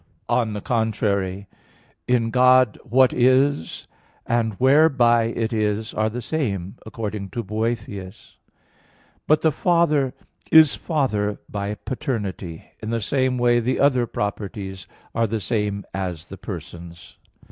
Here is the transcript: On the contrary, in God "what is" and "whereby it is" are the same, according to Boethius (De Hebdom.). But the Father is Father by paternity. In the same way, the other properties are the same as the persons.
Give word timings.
On 0.29 0.53
the 0.53 0.61
contrary, 0.61 1.45
in 2.07 2.31
God 2.31 2.79
"what 2.83 3.13
is" 3.13 3.87
and 4.25 4.53
"whereby 4.55 5.25
it 5.25 5.53
is" 5.53 5.93
are 5.93 6.09
the 6.09 6.23
same, 6.23 6.75
according 6.87 7.29
to 7.29 7.43
Boethius 7.43 7.85
(De 7.85 8.25
Hebdom.). 8.25 9.21
But 9.27 9.41
the 9.43 9.51
Father 9.51 10.15
is 10.51 10.73
Father 10.73 11.39
by 11.47 11.75
paternity. 11.75 12.65
In 12.81 12.89
the 12.89 12.99
same 12.99 13.37
way, 13.37 13.59
the 13.59 13.79
other 13.79 14.07
properties 14.07 14.87
are 15.13 15.27
the 15.27 15.39
same 15.39 15.85
as 15.93 16.29
the 16.29 16.37
persons. 16.39 17.19